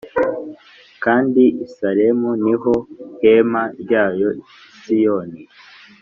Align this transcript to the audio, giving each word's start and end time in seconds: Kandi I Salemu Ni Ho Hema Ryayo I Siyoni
Kandi 1.03 1.43
I 1.65 1.67
Salemu 1.75 2.29
Ni 2.43 2.55
Ho 2.61 2.73
Hema 3.21 3.63
Ryayo 3.81 4.29
I 4.33 4.43
Siyoni 4.79 5.39